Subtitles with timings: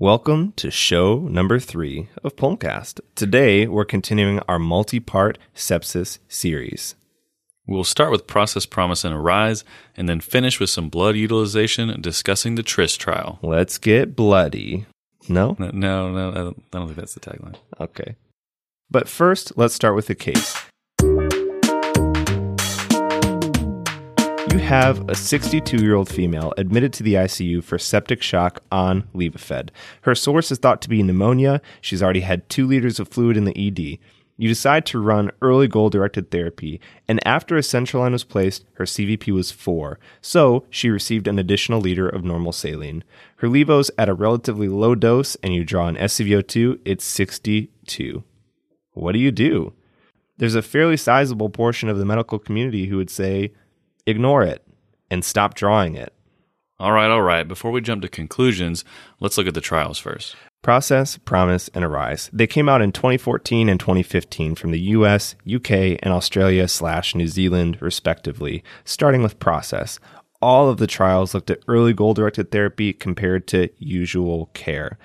[0.00, 3.00] Welcome to show number three of Pulmcast.
[3.16, 6.94] Today, we're continuing our multi part sepsis series.
[7.66, 9.64] We'll start with process promise and arise,
[9.96, 13.40] and then finish with some blood utilization discussing the TRISS trial.
[13.42, 14.86] Let's get bloody.
[15.28, 15.56] No?
[15.58, 17.56] No, no, no I, don't, I don't think that's the tagline.
[17.80, 18.14] Okay.
[18.88, 20.62] But first, let's start with the case.
[24.68, 29.70] Have a 62 year old female admitted to the ICU for septic shock on Levophed.
[30.02, 31.62] Her source is thought to be pneumonia.
[31.80, 33.98] She's already had two liters of fluid in the ED.
[34.36, 38.66] You decide to run early goal directed therapy, and after a central line was placed,
[38.74, 43.04] her CVP was 4, so she received an additional liter of normal saline.
[43.36, 48.22] Her Levo's at a relatively low dose, and you draw an SCVO2, it's 62.
[48.92, 49.72] What do you do?
[50.36, 53.52] There's a fairly sizable portion of the medical community who would say,
[54.08, 54.64] ignore it
[55.10, 56.12] and stop drawing it.
[56.80, 57.46] All right, all right.
[57.46, 58.84] Before we jump to conclusions,
[59.20, 60.36] let's look at the trials first.
[60.62, 62.30] Process, Promise, and Arise.
[62.32, 65.70] They came out in 2014 and 2015 from the US, UK,
[66.02, 69.98] and Australia slash New Zealand, respectively, starting with Process.
[70.40, 74.98] All of the trials looked at early goal directed therapy compared to usual care.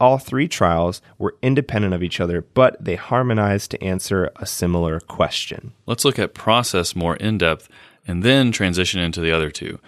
[0.00, 4.98] All three trials were independent of each other, but they harmonized to answer a similar
[4.98, 5.72] question.
[5.86, 7.68] Let's look at process more in depth
[8.06, 9.78] and then transition into the other two.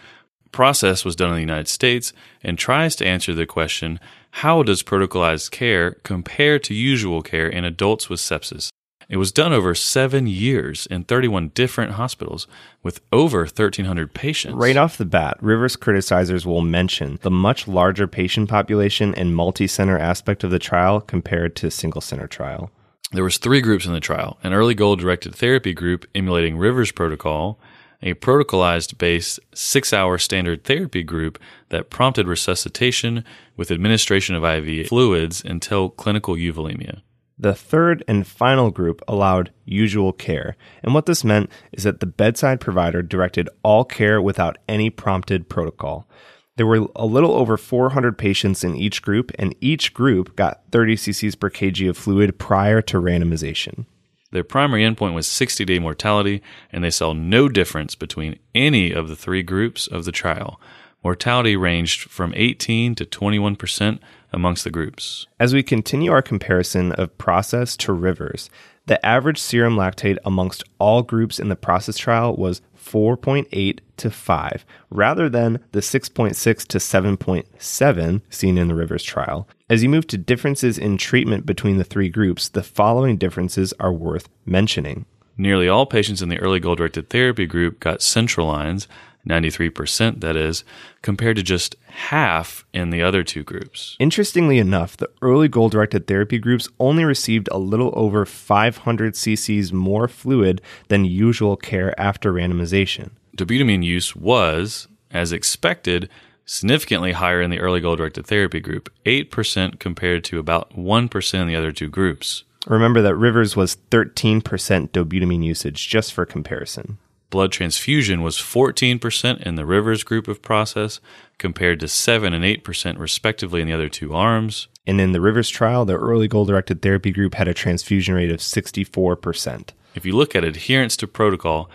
[0.52, 2.12] Process was done in the United States
[2.42, 3.98] and tries to answer the question
[4.38, 8.68] how does protocolized care compare to usual care in adults with sepsis?
[9.08, 12.46] It was done over seven years in 31 different hospitals
[12.82, 14.54] with over 1,300 patients.
[14.54, 19.66] Right off the bat, Rivers criticizers will mention the much larger patient population and multi
[19.66, 22.70] center aspect of the trial compared to single center trial.
[23.12, 26.90] There was three groups in the trial an early goal directed therapy group emulating Rivers
[26.90, 27.58] protocol,
[28.04, 33.24] a protocolized based six hour standard therapy group that prompted resuscitation
[33.56, 37.00] with administration of IV fluids until clinical euvolemia.
[37.36, 42.06] The third and final group allowed usual care, and what this meant is that the
[42.06, 46.08] bedside provider directed all care without any prompted protocol.
[46.56, 50.94] There were a little over 400 patients in each group, and each group got 30
[50.94, 53.86] cc's per kg of fluid prior to randomization.
[54.34, 59.06] Their primary endpoint was 60 day mortality, and they saw no difference between any of
[59.06, 60.60] the three groups of the trial.
[61.04, 64.02] Mortality ranged from 18 to 21 percent
[64.32, 65.28] amongst the groups.
[65.38, 68.50] As we continue our comparison of process to rivers,
[68.86, 74.66] the average serum lactate amongst all groups in the process trial was 4.8 to 5,
[74.90, 79.46] rather than the 6.6 to 7.7 seen in the Rivers trial.
[79.70, 83.94] As you move to differences in treatment between the three groups, the following differences are
[83.94, 85.06] worth mentioning.
[85.38, 88.88] Nearly all patients in the early goal directed therapy group got central lines,
[89.26, 90.64] 93% that is,
[91.00, 93.96] compared to just half in the other two groups.
[93.98, 99.72] Interestingly enough, the early goal directed therapy groups only received a little over 500 cc's
[99.72, 103.12] more fluid than usual care after randomization.
[103.34, 106.10] Dobutamine use was, as expected,
[106.46, 111.46] significantly higher in the early goal directed therapy group, 8% compared to about 1% in
[111.46, 112.44] the other two groups.
[112.66, 114.42] Remember that Rivers was 13%
[114.90, 116.98] dobutamine usage, just for comparison.
[117.30, 121.00] Blood transfusion was 14% in the Rivers group of process,
[121.38, 124.68] compared to 7 and 8% respectively in the other two arms.
[124.86, 128.30] And in the Rivers trial, the early goal directed therapy group had a transfusion rate
[128.30, 129.70] of 64%.
[129.94, 131.70] If you look at adherence to protocol,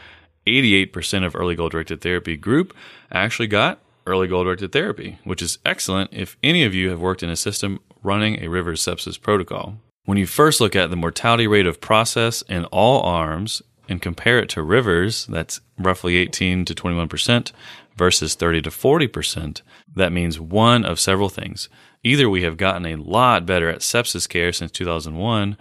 [0.47, 2.75] 88% of early goal directed therapy group
[3.11, 3.79] actually got
[4.09, 7.35] early goal directed therapy, which is excellent if any of you have worked in a
[7.35, 9.75] system running a Rivers sepsis protocol.
[10.05, 14.39] When you first look at the mortality rate of process in all arms and compare
[14.39, 17.51] it to Rivers, that's roughly 18 to 21%
[17.95, 19.61] versus 30 to 40%,
[19.95, 21.69] that means one of several things.
[22.03, 25.57] Either we have gotten a lot better at sepsis care since 2001,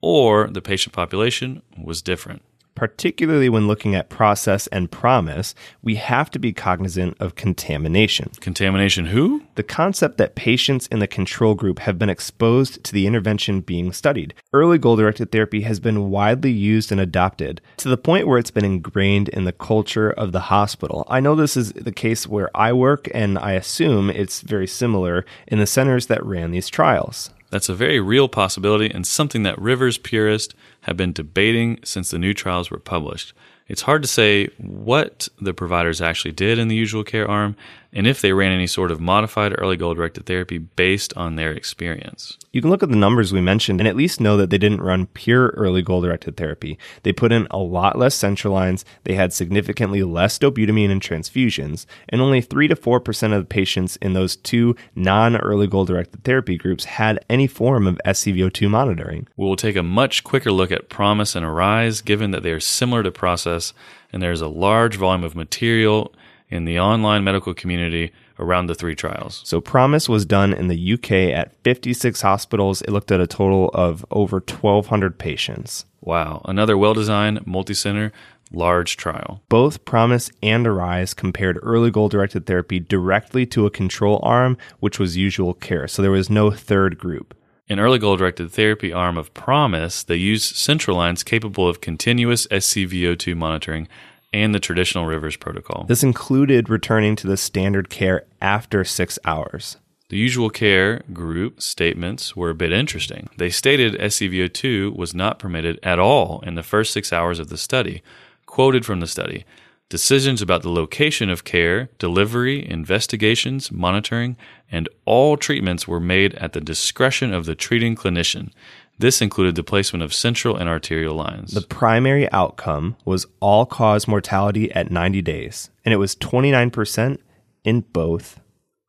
[0.00, 2.42] or the patient population was different
[2.74, 8.30] particularly when looking at process and promise, we have to be cognizant of contamination.
[8.40, 9.42] Contamination who?
[9.54, 13.92] The concept that patients in the control group have been exposed to the intervention being
[13.92, 14.34] studied.
[14.52, 18.50] Early goal directed therapy has been widely used and adopted to the point where it's
[18.50, 21.06] been ingrained in the culture of the hospital.
[21.08, 25.24] I know this is the case where I work, and I assume it's very similar
[25.46, 27.30] in the centers that ran these trials.
[27.54, 32.18] That's a very real possibility and something that Rivers purists have been debating since the
[32.18, 33.32] new trials were published.
[33.68, 37.54] It's hard to say what the providers actually did in the usual care arm
[37.94, 41.52] and if they ran any sort of modified early goal directed therapy based on their
[41.52, 42.36] experience.
[42.52, 44.82] You can look at the numbers we mentioned and at least know that they didn't
[44.82, 46.76] run pure early goal directed therapy.
[47.04, 51.86] They put in a lot less central lines, they had significantly less dobutamine and transfusions,
[52.08, 56.24] and only 3 to 4% of the patients in those two non early goal directed
[56.24, 59.28] therapy groups had any form of SCVO2 monitoring.
[59.36, 62.60] We will take a much quicker look at Promise and Arise given that they are
[62.60, 63.72] similar to Process
[64.12, 66.14] and there is a large volume of material
[66.54, 69.42] in the online medical community around the three trials.
[69.44, 72.80] So, Promise was done in the UK at 56 hospitals.
[72.82, 75.84] It looked at a total of over 1,200 patients.
[76.00, 78.12] Wow, another well designed, multi center,
[78.52, 79.42] large trial.
[79.48, 85.00] Both Promise and Arise compared early goal directed therapy directly to a control arm, which
[85.00, 85.88] was usual care.
[85.88, 87.34] So, there was no third group.
[87.66, 92.46] In early goal directed therapy arm of Promise, they used central lines capable of continuous
[92.48, 93.88] SCVO2 monitoring
[94.34, 95.84] and the traditional Rivers protocol.
[95.84, 99.76] This included returning to the standard care after six hours.
[100.08, 103.30] The usual care group statements were a bit interesting.
[103.38, 107.56] They stated SCVO2 was not permitted at all in the first six hours of the
[107.56, 108.02] study.
[108.44, 109.44] Quoted from the study
[109.88, 114.36] Decisions about the location of care, delivery, investigations, monitoring,
[114.68, 118.50] and all treatments were made at the discretion of the treating clinician.
[118.98, 121.52] This included the placement of central and arterial lines.
[121.52, 127.18] The primary outcome was all cause mortality at 90 days, and it was 29%
[127.64, 128.40] in both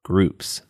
[0.04, 0.62] groups.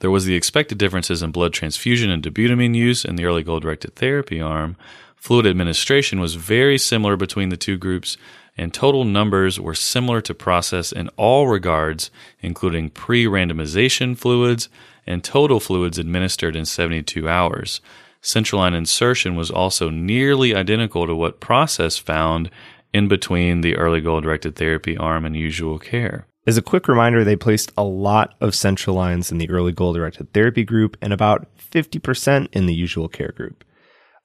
[0.00, 3.58] There was the expected differences in blood transfusion and dobutamine use in the early goal
[3.58, 4.76] directed therapy arm.
[5.16, 8.16] Fluid administration was very similar between the two groups,
[8.56, 12.10] and total numbers were similar to process in all regards,
[12.40, 14.68] including pre randomization fluids
[15.06, 17.80] and total fluids administered in 72 hours
[18.20, 22.50] central line insertion was also nearly identical to what process found
[22.92, 26.26] in between the early goal directed therapy arm and usual care.
[26.46, 29.92] As a quick reminder, they placed a lot of central lines in the early goal
[29.92, 33.64] directed therapy group and about 50% in the usual care group.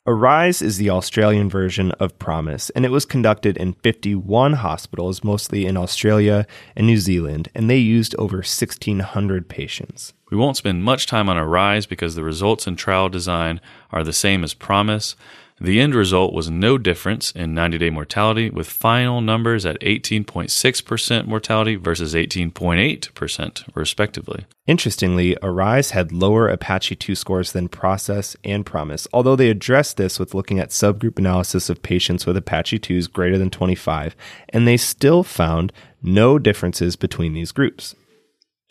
[0.05, 5.65] Arise is the Australian version of Promise, and it was conducted in 51 hospitals, mostly
[5.65, 6.45] in Australia
[6.75, 10.13] and New Zealand, and they used over 1,600 patients.
[10.33, 14.11] We won't spend much time on Arise because the results in trial design are the
[14.11, 15.15] same as Promise.
[15.61, 21.27] The end result was no difference in 90 day mortality, with final numbers at 18.6%
[21.27, 24.47] mortality versus 18.8%, respectively.
[24.65, 30.17] Interestingly, Arise had lower Apache 2 scores than Process and Promise, although they addressed this
[30.17, 34.15] with looking at subgroup analysis of patients with Apache 2s greater than 25,
[34.49, 35.71] and they still found
[36.01, 37.93] no differences between these groups.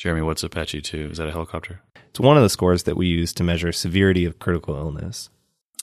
[0.02, 1.10] Jeremy, what's Apache 2?
[1.12, 1.80] Is that a helicopter?
[2.08, 5.30] It's one of the scores that we use to measure severity of critical illness.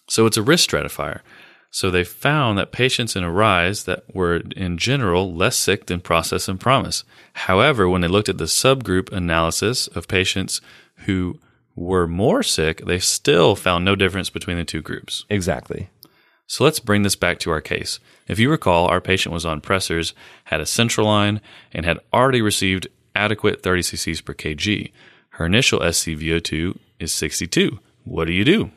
[0.10, 1.22] So it's a risk stratifier.
[1.72, 6.50] So they found that patients in Arise that were in general less sick than Process
[6.50, 7.06] and Promise.
[7.32, 10.60] However, when they looked at the subgroup analysis of patients
[11.06, 11.40] who
[11.74, 15.24] were more sick, they still found no difference between the two groups.
[15.30, 15.92] Exactly.
[16.46, 18.02] So let's bring this back to our case.
[18.28, 20.12] If you recall, our patient was on pressors,
[20.44, 21.40] had a central line,
[21.72, 24.92] and had already received adequate 30 cc's per kg.
[25.30, 27.80] Her initial SCVO2 is 62.
[28.04, 28.72] What do you do?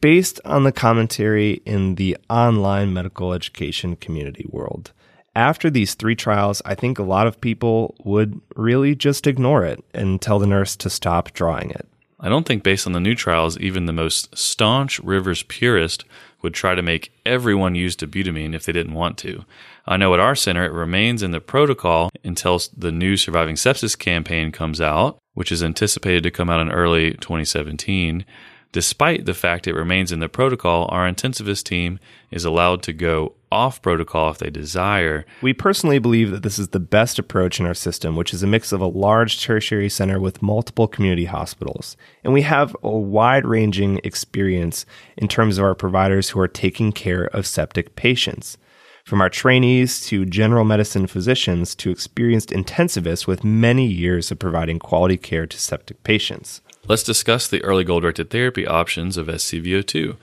[0.00, 4.92] Based on the commentary in the online medical education community world,
[5.34, 9.84] after these three trials, I think a lot of people would really just ignore it
[9.94, 11.86] and tell the nurse to stop drawing it.
[12.20, 16.04] I don't think, based on the new trials, even the most staunch Rivers purist
[16.42, 19.44] would try to make everyone use dobutamine if they didn't want to.
[19.86, 23.98] I know at our center it remains in the protocol until the new Surviving Sepsis
[23.98, 28.24] campaign comes out, which is anticipated to come out in early 2017.
[28.70, 31.98] Despite the fact it remains in the protocol, our intensivist team
[32.30, 35.24] is allowed to go off protocol if they desire.
[35.42, 38.46] We personally believe that this is the best approach in our system, which is a
[38.46, 41.96] mix of a large tertiary center with multiple community hospitals.
[42.24, 44.86] And we have a wide ranging experience
[45.16, 48.58] in terms of our providers who are taking care of septic patients.
[49.04, 54.78] From our trainees to general medicine physicians to experienced intensivists with many years of providing
[54.78, 56.60] quality care to septic patients.
[56.86, 60.16] Let's discuss the early goal directed therapy options of SCVO2.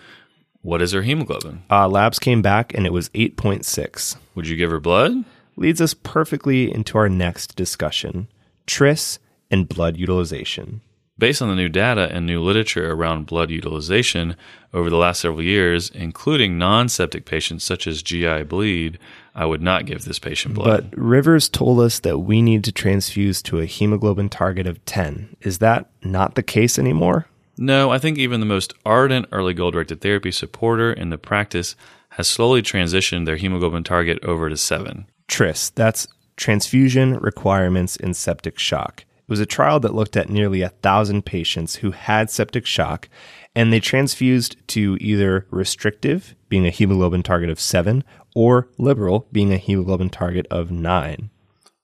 [0.65, 1.61] What is her hemoglobin?
[1.69, 4.17] Uh, labs came back and it was 8.6.
[4.33, 5.23] Would you give her blood?
[5.55, 8.27] Leads us perfectly into our next discussion
[8.65, 9.19] TRISS
[9.51, 10.81] and blood utilization.
[11.19, 14.35] Based on the new data and new literature around blood utilization
[14.73, 18.97] over the last several years, including non septic patients such as GI bleed,
[19.35, 20.89] I would not give this patient blood.
[20.89, 25.37] But Rivers told us that we need to transfuse to a hemoglobin target of 10.
[25.41, 27.27] Is that not the case anymore?
[27.57, 31.75] No, I think even the most ardent early goal directed therapy supporter in the practice
[32.09, 35.05] has slowly transitioned their hemoglobin target over to 7.
[35.27, 36.07] TRISS, that's
[36.37, 39.01] transfusion requirements in septic shock.
[39.01, 43.09] It was a trial that looked at nearly a thousand patients who had septic shock,
[43.55, 48.03] and they transfused to either restrictive, being a hemoglobin target of seven,
[48.35, 51.31] or liberal, being a hemoglobin target of nine.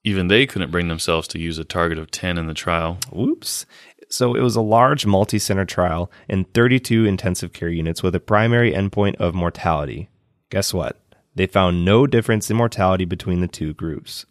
[0.04, 2.98] Even they couldn't bring themselves to use a target of 10 in the trial.
[3.12, 3.66] Whoops.
[4.12, 8.20] So it was a large multi center trial in 32 intensive care units with a
[8.20, 10.10] primary endpoint of mortality.
[10.50, 11.00] Guess what?
[11.34, 14.25] They found no difference in mortality between the two groups.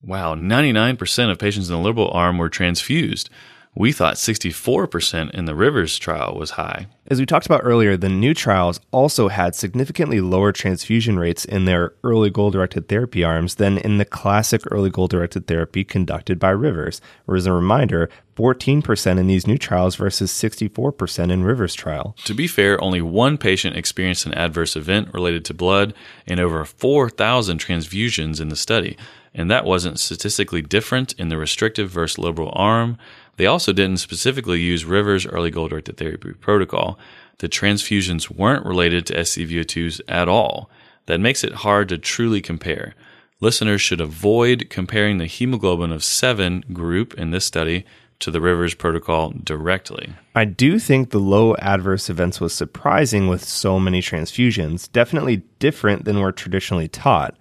[0.00, 3.30] Wow, 99% of patients in the liberal arm were transfused.
[3.76, 6.86] We thought 64% in the Rivers trial was high.
[7.08, 11.64] As we talked about earlier, the new trials also had significantly lower transfusion rates in
[11.64, 16.38] their early goal directed therapy arms than in the classic early goal directed therapy conducted
[16.38, 17.00] by Rivers.
[17.28, 22.14] As a reminder, 14% in these new trials versus 64% in Rivers trial.
[22.26, 25.94] To be fair, only one patient experienced an adverse event related to blood
[26.28, 28.96] and over 4,000 transfusions in the study.
[29.34, 32.98] And that wasn't statistically different in the restrictive versus liberal arm.
[33.36, 36.98] They also didn't specifically use Rivers' early goal therapy protocol.
[37.38, 40.70] The transfusions weren't related to SCVO2s at all.
[41.06, 42.94] That makes it hard to truly compare.
[43.40, 47.84] Listeners should avoid comparing the hemoglobin of 7 group in this study
[48.20, 50.14] to the Rivers protocol directly.
[50.34, 56.04] I do think the low adverse events was surprising with so many transfusions, definitely different
[56.04, 57.36] than we're traditionally taught.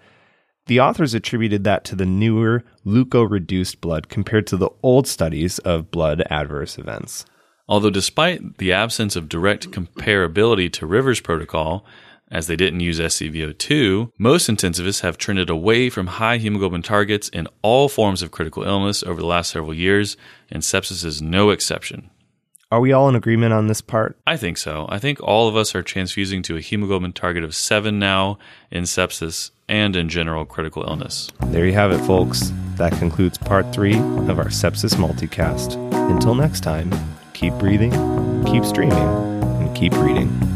[0.67, 5.59] The authors attributed that to the newer leuko reduced blood compared to the old studies
[5.59, 7.25] of blood adverse events.
[7.67, 11.85] Although, despite the absence of direct comparability to Rivers protocol,
[12.31, 17.47] as they didn't use SCVO2, most intensivists have trended away from high hemoglobin targets in
[17.61, 20.17] all forms of critical illness over the last several years,
[20.49, 22.09] and sepsis is no exception.
[22.73, 24.17] Are we all in agreement on this part?
[24.25, 24.87] I think so.
[24.89, 28.39] I think all of us are transfusing to a hemoglobin target of 7 now
[28.71, 31.29] in sepsis and in general critical illness.
[31.45, 32.51] There you have it, folks.
[32.77, 35.75] That concludes part three of our sepsis multicast.
[36.09, 36.91] Until next time,
[37.33, 37.91] keep breathing,
[38.45, 40.52] keep streaming, and keep reading.